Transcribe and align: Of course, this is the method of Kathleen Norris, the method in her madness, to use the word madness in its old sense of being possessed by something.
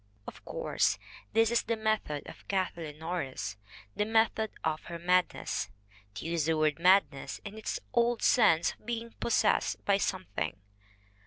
Of 0.25 0.43
course, 0.45 0.97
this 1.33 1.51
is 1.51 1.61
the 1.61 1.75
method 1.77 2.27
of 2.27 2.47
Kathleen 2.47 2.97
Norris, 2.97 3.55
the 3.95 4.03
method 4.03 4.49
in 4.65 4.77
her 4.85 4.97
madness, 4.97 5.69
to 6.15 6.25
use 6.25 6.45
the 6.45 6.57
word 6.57 6.79
madness 6.79 7.39
in 7.45 7.55
its 7.55 7.79
old 7.93 8.23
sense 8.23 8.71
of 8.73 8.83
being 8.87 9.13
possessed 9.19 9.85
by 9.85 9.97
something. 9.99 10.59